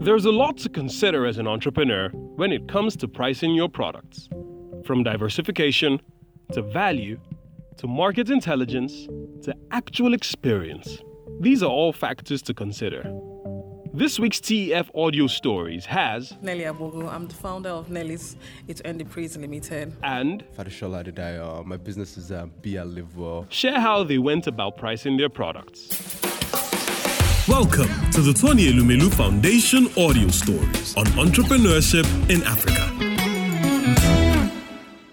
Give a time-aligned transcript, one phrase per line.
[0.00, 4.28] There's a lot to consider as an entrepreneur when it comes to pricing your products.
[4.84, 6.00] From diversification
[6.52, 7.18] to value
[7.76, 9.06] to market intelligence
[9.42, 10.98] to actual experience.
[11.40, 13.02] These are all factors to consider.
[13.92, 17.12] This week's TEF Audio Stories has Nelly Abogo.
[17.12, 18.36] I'm the founder of Nelly's
[18.68, 19.92] It's Enterprise Limited.
[20.02, 21.64] and Fadishola Adedayo.
[21.66, 23.46] My business is uh, Bia Live Well.
[23.50, 26.20] share how they went about pricing their products.
[27.50, 32.80] Welcome to the Tony Elumelu Foundation audio stories on entrepreneurship in Africa.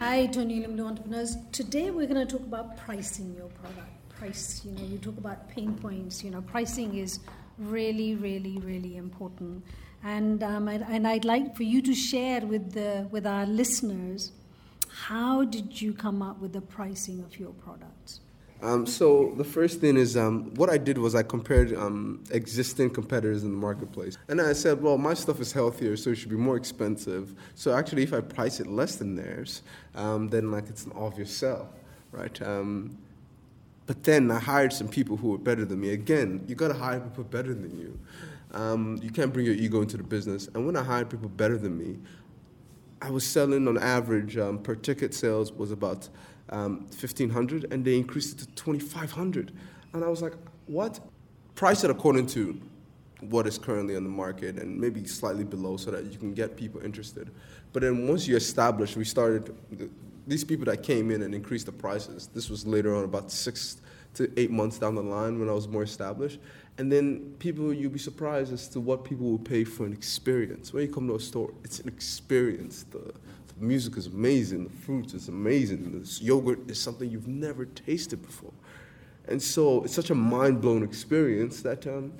[0.00, 1.36] Hi, Tony Elumelu Entrepreneurs.
[1.52, 3.86] Today we're going to talk about pricing your product.
[4.08, 6.24] Price, you know, you talk about pain points.
[6.24, 7.18] You know, pricing is
[7.58, 9.62] really, really, really important.
[10.02, 14.32] And um, and, and I'd like for you to share with the with our listeners
[14.88, 18.20] how did you come up with the pricing of your products?
[18.62, 22.90] Um, so the first thing is um, what I did was I compared um, existing
[22.90, 26.30] competitors in the marketplace, and I said, well, my stuff is healthier, so it should
[26.30, 27.34] be more expensive.
[27.56, 29.62] So actually, if I price it less than theirs,
[29.96, 31.70] um, then like it's an obvious sell,
[32.12, 32.40] right?
[32.40, 32.96] Um,
[33.86, 35.90] but then I hired some people who were better than me.
[35.90, 37.98] Again, you got to hire people better than you.
[38.52, 40.48] Um, you can't bring your ego into the business.
[40.54, 41.98] And when I hired people better than me,
[43.00, 46.08] I was selling on average per ticket sales was about
[46.50, 49.52] um, 1500 and they increased it to 2500
[49.94, 50.34] and I was like,
[50.66, 51.00] what?
[51.54, 52.60] Price it according to
[53.20, 56.56] what is currently on the market and maybe slightly below so that you can get
[56.56, 57.30] people interested.
[57.72, 59.54] But then once you establish, we started,
[60.26, 63.80] these people that came in and increased the prices, this was later on about six
[64.14, 66.38] to eight months down the line when I was more established.
[66.78, 70.72] And then people, you'll be surprised as to what people will pay for an experience.
[70.72, 72.84] When you come to a store, it's an experience.
[72.90, 73.12] The,
[73.58, 78.22] the music is amazing, the fruit is amazing, this yogurt is something you've never tasted
[78.22, 78.52] before.
[79.28, 82.12] And so it's such a mind blown experience that um,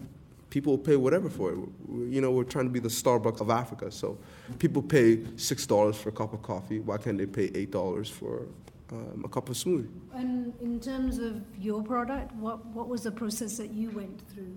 [0.50, 1.58] people will pay whatever for it.
[1.88, 3.91] We- You know, we're trying to be the Starbucks of Africa.
[3.91, 4.19] So
[4.58, 6.78] people pay $6 for a cup of coffee.
[6.80, 8.47] Why can't they pay $8 for
[8.93, 9.88] um, a cup of smoothie?
[10.14, 14.54] And in terms of your product, what, what was the process that you went through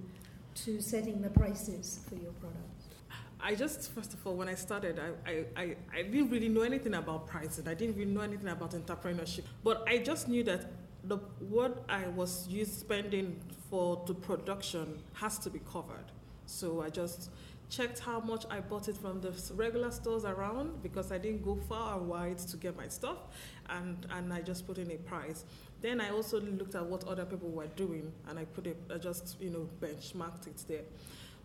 [0.65, 2.74] to setting the prices for your product?
[3.45, 6.95] I just, first of all, when I started, I, I, I, didn't really know anything
[6.95, 7.67] about pricing.
[7.67, 9.43] I didn't really know anything about entrepreneurship.
[9.63, 10.65] But I just knew that
[11.03, 11.17] the
[11.47, 13.39] what I was used spending
[13.69, 16.11] for the production has to be covered.
[16.47, 17.29] So I just
[17.69, 21.55] checked how much I bought it from the regular stores around because I didn't go
[21.69, 23.19] far and wide to get my stuff,
[23.69, 25.45] and and I just put in a price.
[25.81, 28.97] Then I also looked at what other people were doing, and I put it, I
[28.97, 30.85] just you know benchmarked it there.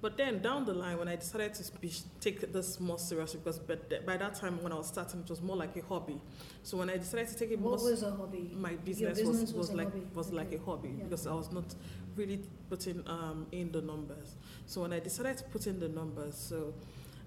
[0.02, 3.58] But then down the line, when I decided to be, take this more seriously, because
[3.58, 6.18] by, by that time when I was starting, it was more like a hobby.
[6.62, 8.50] So when I decided to take it more What was a hobby?
[8.54, 10.06] my business, business was, was was like hobby.
[10.14, 11.04] was like a hobby Yeah.
[11.04, 11.74] because I was not
[12.16, 12.40] really
[12.70, 14.36] putting um, in the numbers.
[14.66, 16.72] So when I decided to put in the numbers, so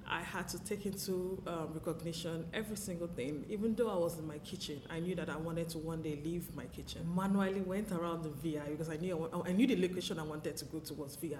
[0.07, 3.45] I had to take into um, recognition every single thing.
[3.49, 6.19] Even though I was in my kitchen, I knew that I wanted to one day
[6.23, 7.01] leave my kitchen.
[7.15, 10.57] Manually went around the VI because I knew I, I knew the location I wanted
[10.57, 11.37] to go to was VI.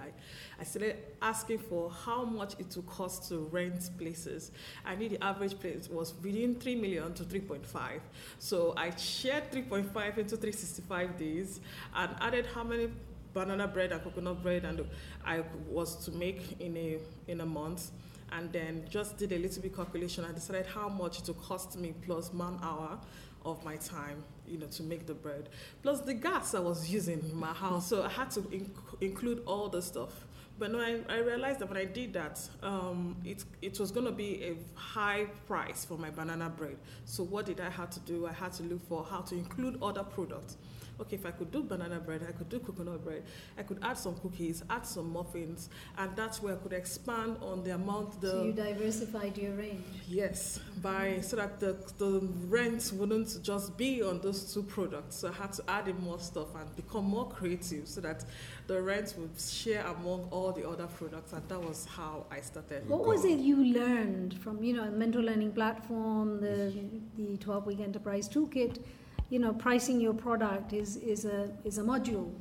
[0.59, 4.51] I started asking for how much it would cost to rent places.
[4.85, 7.99] I knew the average place was within 3 million to 3.5.
[8.39, 11.59] So I shared 3.5 into 365 days
[11.95, 12.89] and added how many
[13.33, 14.85] banana bread and coconut bread and
[15.25, 17.91] I was to make in a in a month
[18.31, 20.25] and then just did a little bit calculation.
[20.25, 22.99] I decided how much it would cost me plus man hour
[23.45, 25.49] of my time, you know, to make the bread,
[25.81, 27.87] plus the gas I was using in my house.
[27.87, 30.25] So I had to inc- include all the stuff.
[30.59, 34.05] But no, I, I realized that when I did that, um, it, it was going
[34.05, 36.77] to be a high price for my banana bread.
[37.05, 38.27] So what did I have to do?
[38.27, 40.57] I had to look for how to include other products.
[40.99, 43.23] Okay, if I could do banana bread, I could do coconut bread,
[43.57, 47.63] I could add some cookies, add some muffins, and that's where I could expand on
[47.63, 49.83] the amount the So you diversified your range.
[50.07, 55.15] Yes, by so that the the rent wouldn't just be on those two products.
[55.17, 58.25] So I had to add in more stuff and become more creative so that
[58.67, 62.87] the rent would share among all the other products, and that was how I started.
[62.87, 66.71] What was it you learned from you know the mental learning platform, the
[67.17, 68.77] the twelve week enterprise toolkit?
[69.29, 72.31] You know, pricing your product is is a is a module.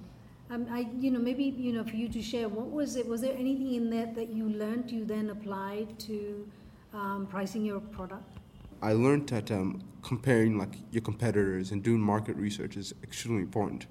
[0.51, 3.07] Um, I you know maybe you know for you to share what was it?
[3.09, 6.47] Was there anything in that that you learned you then applied to
[6.93, 8.39] um, pricing your product?
[8.83, 13.87] I learned that um, comparing like your competitors and doing market research is extremely important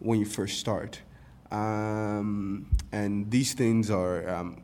[0.00, 1.00] when you first start.
[1.50, 4.60] Um, and these things are um,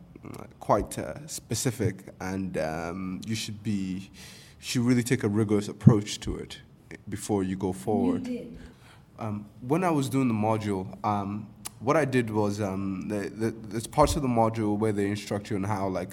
[0.61, 4.11] quite uh, specific, and um, you should be
[4.59, 6.59] should really take a rigorous approach to it
[7.09, 8.27] before you go forward.
[8.27, 8.59] You did.
[9.19, 11.47] Um, when I was doing the module, um,
[11.79, 15.51] what I did was um, the, the, there's parts of the module where they instruct
[15.51, 16.11] you on how like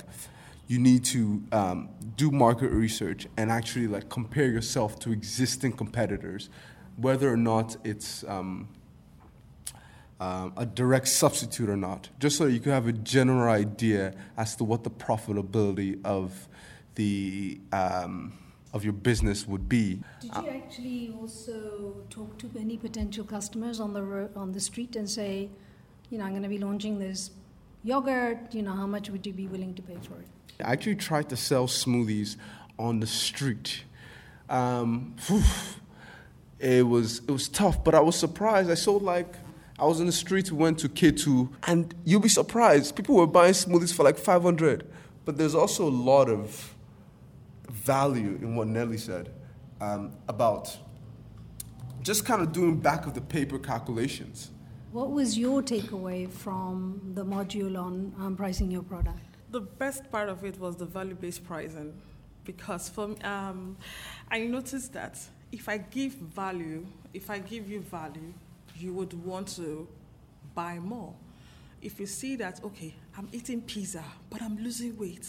[0.68, 6.50] you need to um, do market research and actually like compare yourself to existing competitors,
[6.98, 8.69] whether or not it's um,
[10.22, 14.56] um, a direct substitute or not, just so you can have a general idea as
[14.57, 16.48] to what the profitability of
[16.95, 18.33] the um,
[18.73, 20.01] of your business would be.
[20.21, 24.95] Did you actually also talk to any potential customers on the ro- on the street
[24.95, 25.50] and say,
[26.09, 27.31] you know, I'm going to be launching this
[27.83, 28.53] yogurt.
[28.53, 30.27] You know, how much would you be willing to pay for it?
[30.63, 32.38] I actually tried to sell smoothies
[32.77, 33.83] on the street.
[34.50, 35.15] Um,
[36.59, 38.69] it was it was tough, but I was surprised.
[38.69, 39.35] I sold like
[39.79, 42.95] I was in the street, went to K2, and you'll be surprised.
[42.95, 44.88] People were buying smoothies for like 500.
[45.25, 46.75] But there's also a lot of
[47.71, 49.31] value in what Nelly said
[49.79, 50.77] um, about
[52.01, 54.51] just kind of doing back of the paper calculations.
[54.91, 59.19] What was your takeaway from the module on um, pricing your product?
[59.51, 61.94] The best part of it was the value-based pricing,
[62.44, 63.77] because for, um,
[64.29, 65.18] I noticed that
[65.51, 68.33] if I give value, if I give you value,
[68.75, 69.88] you would want to
[70.56, 71.13] buy more.
[71.81, 75.27] If you see that, okay, I'm eating pizza, but I'm losing weight,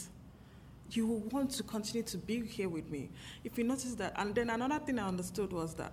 [0.96, 3.10] you will want to continue to be here with me.
[3.44, 5.92] If you notice that, and then another thing I understood was that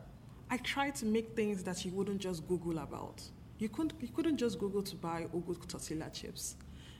[0.49, 3.21] I tried to make things that you wouldn't just Google about.
[3.59, 6.55] You couldn't, you couldn't just Google to buy Ugu tortilla chips.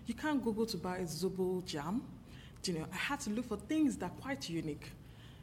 [0.06, 2.04] You can't Google to buy Zobo jam.
[2.66, 4.92] You know, I had to look for things that are quite unique,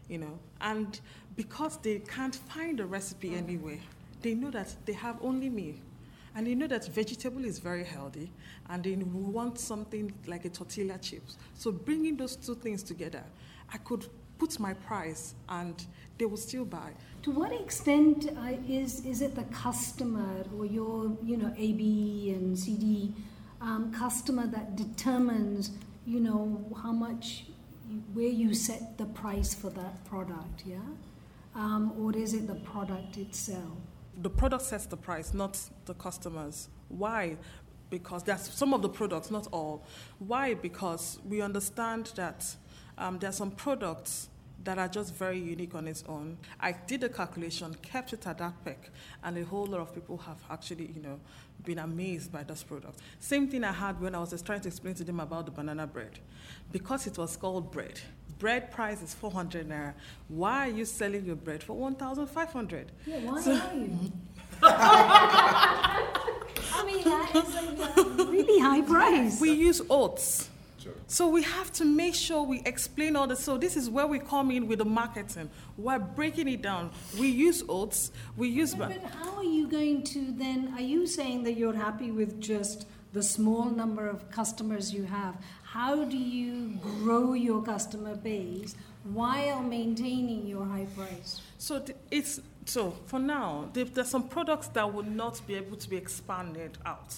[0.09, 1.01] you know, and
[1.35, 3.79] because they can't find a recipe anywhere,
[4.21, 5.81] they know that they have only me.
[6.37, 8.31] And they know that vegetable is very healthy,
[8.69, 11.39] and they want something like a tortilla chips.
[11.55, 13.25] So bringing those two things together,
[13.73, 14.07] I could
[14.39, 15.75] put my price, and
[16.19, 16.93] they will still buy.
[17.23, 22.35] To what extent uh, is is it the customer or your you know A, B,
[22.37, 23.15] and CD
[23.63, 25.71] um, customer that determines
[26.07, 27.47] you know how much
[28.13, 30.65] where you set the price for that product?
[30.67, 30.77] Yeah,
[31.55, 33.79] um, or is it the product itself?
[34.21, 36.69] The product sets the price, not the customers.
[36.89, 37.37] Why?
[37.91, 39.85] Because there's some of the products, not all.
[40.19, 40.55] Why?
[40.55, 42.57] Because we understand that
[42.99, 44.29] um, there are some products
[44.65, 46.39] that are just very unique on its own.
[46.59, 48.79] I did a calculation, kept it at that peg,
[49.23, 51.21] and a whole lot of people have actually, you know,
[51.65, 52.99] been amazed by this product.
[53.21, 55.87] Same thing I had when I was trying to explain to them about the banana
[55.87, 56.19] bread.
[56.73, 58.01] Because it was called bread,
[58.39, 59.95] bread price is 400 naira.
[60.29, 62.93] Why are you selling your bread for 1,500?
[63.07, 64.13] Yeah, why so, are you?
[64.63, 66.03] I
[66.87, 69.41] mean, that is a really high price.
[69.41, 70.51] We use oats.
[71.09, 73.41] So we have to make sure we explain all this.
[73.41, 75.51] So this is where we come in with the marketing.
[75.77, 76.91] We're breaking it down.
[77.19, 78.13] We use oats.
[78.37, 78.75] We use.
[78.75, 80.73] But, but how are you going to then?
[80.75, 85.37] Are you saying that you're happy with just the small number of customers you have?
[85.77, 88.75] How do you grow your customer base
[89.13, 91.43] while maintaining your high price?
[91.59, 95.99] So it's so for now, there's some products that will not be able to be
[95.99, 97.17] expanded out.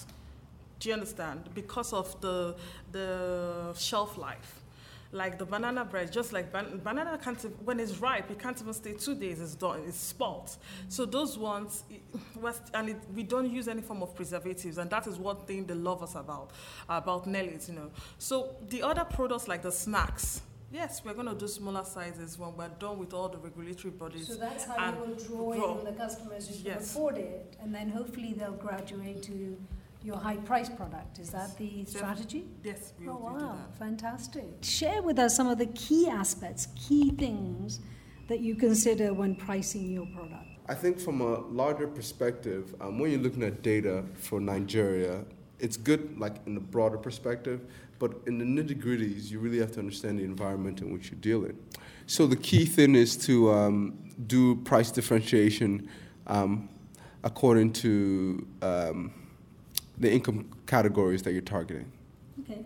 [0.81, 1.49] Do you understand?
[1.55, 2.57] Because of the
[2.91, 4.59] the shelf life
[5.11, 8.73] like the banana bread, just like ban- banana can't, when it's ripe, it can't even
[8.73, 10.55] stay two days, it's done, it's spoiled.
[10.87, 11.83] So those ones,
[12.73, 15.73] and it, we don't use any form of preservatives, and that is one thing they
[15.73, 16.51] love us about,
[16.87, 17.89] about Nelly's, you know.
[18.19, 22.55] So the other products like the snacks, Yes, we're going to do smaller sizes when
[22.55, 24.27] we're done with all the regulatory bodies.
[24.27, 26.63] So that's how you will draw, draw, in the customers who yes.
[26.63, 29.57] can afford it, and then hopefully they'll graduate to
[30.03, 31.19] your high price product.
[31.19, 32.45] Is that the strategy?
[32.63, 33.77] Yes, we oh, wow, do that.
[33.77, 34.45] Fantastic.
[34.61, 37.79] Share with us some of the key aspects, key things
[38.29, 40.45] that you consider when pricing your product.
[40.67, 45.25] I think from a larger perspective, um, when you're looking at data for Nigeria,
[45.59, 47.61] it's good like in the broader perspective,
[47.97, 51.17] but in the nitty gritties, you really have to understand the environment in which you
[51.17, 51.57] deal in.
[52.05, 55.89] So the key thing is to um, do price differentiation
[56.27, 56.69] um,
[57.23, 59.11] according to um,
[59.99, 61.91] the income categories that you're targeting.
[62.41, 62.63] Okay.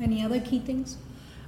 [0.00, 0.98] Any other key things?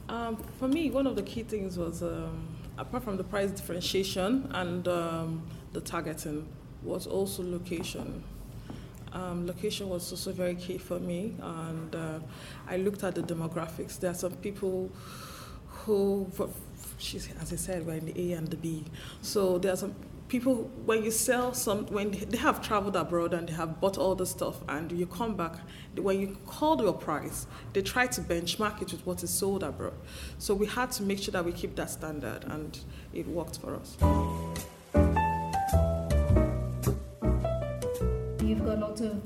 [0.09, 2.49] Um, for me, one of the key things was, um,
[2.79, 6.49] apart from the price differentiation and um, the targeting,
[6.83, 8.23] was also location.
[9.13, 12.19] Um, location was also very key for me, and uh,
[12.69, 13.99] I looked at the demographics.
[13.99, 14.91] There are some people
[15.67, 16.31] who,
[17.41, 18.85] as I said, were in the A and the B.
[19.23, 19.95] So there are some
[20.29, 24.15] people when you sell some when they have traveled abroad and they have bought all
[24.15, 25.55] the stuff and you come back
[25.97, 29.95] when you call your price they try to benchmark it with what is sold abroad.
[30.39, 32.79] So we had to make sure that we keep that standard and
[33.15, 33.97] it worked for us.
[38.43, 39.23] You've got lots of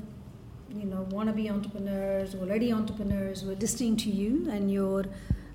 [0.73, 5.03] you know wannabe entrepreneurs, already entrepreneurs who are listening to you and your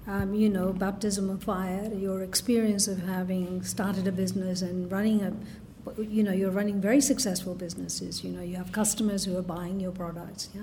[0.09, 5.23] um, you know baptism of fire, your experience of having started a business and running
[5.23, 5.33] a
[6.03, 8.25] you know you're running very successful businesses.
[8.25, 10.49] You know you have customers who are buying your products.
[10.55, 10.63] Yeah.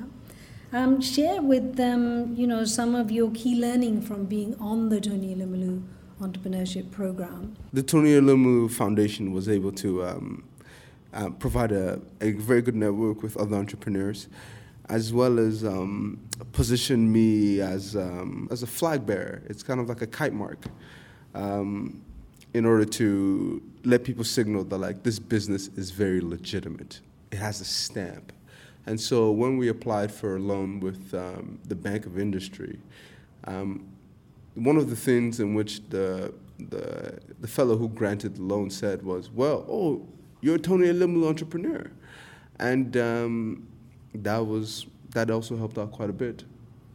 [0.74, 5.00] Um, share with them, you know, some of your key learning from being on the
[5.00, 5.82] Tony Elumelu
[6.20, 7.56] entrepreneurship program.
[7.72, 10.44] The Tony Elumelu Foundation was able to um,
[11.14, 14.28] uh, provide a, a, very good network with other entrepreneurs,
[14.90, 16.20] as well as um,
[16.52, 19.42] position me as um, as a flag bearer.
[19.48, 20.66] It's kind of like a kite mark,
[21.34, 22.04] um,
[22.54, 27.02] in order to let people signal that like this business is very legitimate.
[27.32, 28.32] It has a stamp.
[28.88, 32.78] And so when we applied for a loan with um, the Bank of Industry,
[33.46, 33.86] um,
[34.54, 36.34] one of the things in which the,
[36.70, 40.08] the, the fellow who granted the loan said was, well, oh,
[40.42, 41.92] you're a Tony Elumelu entrepreneur.
[42.60, 43.68] And um,
[44.24, 46.44] that was that also helped out quite a bit.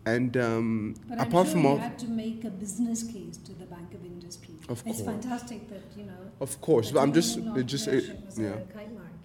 [0.06, 3.36] And um, but I'm apart sure from all, you had to make a business case
[3.38, 4.54] to the Bank of Industry.
[4.68, 5.02] Of it's course.
[5.02, 6.12] fantastic that you know.
[6.40, 8.04] of course, but I'm just it just it,
[8.36, 8.50] yeah.
[8.50, 8.64] mark,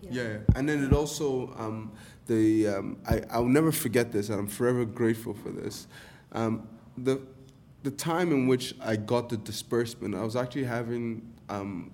[0.02, 1.92] Yeah, and then it also um,
[2.28, 5.88] the um, I I'll never forget this, and I'm forever grateful for this.
[6.34, 7.22] Um, the
[7.84, 11.92] the time in which I got the disbursement, I was actually having um,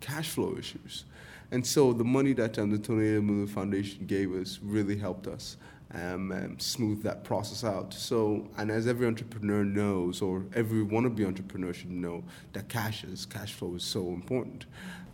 [0.00, 1.04] cash flow issues,
[1.50, 5.56] and so the money that um, the Tony Elumelu Foundation gave us really helped us.
[5.92, 7.92] Um, and smooth that process out.
[7.92, 13.26] So, and as every entrepreneur knows, or every wannabe entrepreneur should know, that cash is
[13.26, 14.66] cash flow is so important.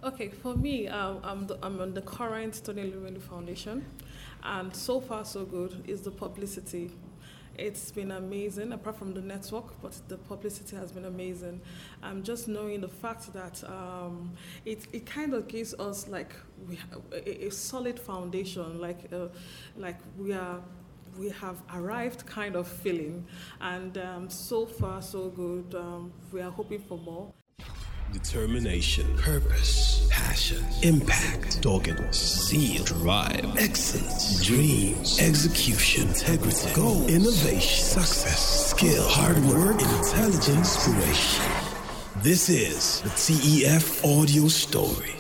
[0.05, 3.87] Okay, for me, um, I'm, the, I'm on the current Tony Elumelu Foundation,
[4.43, 6.91] and so far so good is the publicity.
[7.59, 11.61] It's been amazing, apart from the network, but the publicity has been amazing.
[12.03, 14.33] Um, just knowing the fact that um,
[14.65, 16.35] it, it kind of gives us like
[16.69, 16.79] we
[17.13, 19.29] a, a solid foundation, like uh,
[19.77, 20.61] like we are
[21.19, 23.27] we have arrived kind of feeling,
[23.61, 25.75] and um, so far so good.
[25.75, 27.33] Um, we are hoping for more.
[28.13, 39.07] Determination, purpose, passion, impact, doggedness, zeal, drive, excellence, dreams, execution, integrity, goal, innovation, success, skill,
[39.07, 41.45] hard work, intelligence, inspiration.
[42.23, 45.16] This is the TEF audio story.